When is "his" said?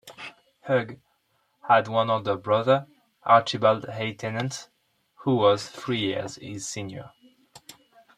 6.37-6.67